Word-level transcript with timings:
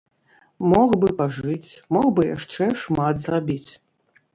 Мог 0.71 0.95
бы 1.03 1.11
пажыць, 1.21 1.77
мог 1.99 2.11
бы 2.17 2.21
яшчэ 2.35 2.73
шмат 2.87 3.15
зрабіць. 3.29 3.71